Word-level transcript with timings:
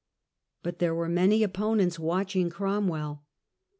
But 0.63 0.79
there 0.79 0.95
were 0.95 1.07
many 1.07 1.43
opponents 1.43 1.99
watching 1.99 2.49
Cromwell. 2.49 3.21